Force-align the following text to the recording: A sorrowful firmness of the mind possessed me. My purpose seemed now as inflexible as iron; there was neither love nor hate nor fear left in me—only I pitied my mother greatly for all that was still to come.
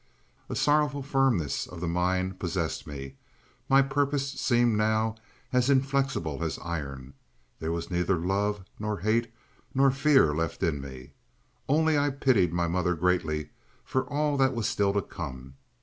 A 0.49 0.55
sorrowful 0.55 1.03
firmness 1.03 1.67
of 1.67 1.79
the 1.79 1.87
mind 1.87 2.39
possessed 2.39 2.87
me. 2.87 3.17
My 3.69 3.83
purpose 3.83 4.31
seemed 4.31 4.75
now 4.75 5.13
as 5.53 5.69
inflexible 5.69 6.43
as 6.43 6.57
iron; 6.57 7.13
there 7.59 7.71
was 7.71 7.91
neither 7.91 8.17
love 8.17 8.65
nor 8.79 9.01
hate 9.01 9.31
nor 9.75 9.91
fear 9.91 10.33
left 10.33 10.63
in 10.63 10.81
me—only 10.81 11.99
I 11.99 12.09
pitied 12.09 12.51
my 12.51 12.67
mother 12.67 12.95
greatly 12.95 13.49
for 13.85 14.01
all 14.09 14.37
that 14.37 14.55
was 14.55 14.67
still 14.67 14.91
to 14.93 15.03
come. 15.03 15.53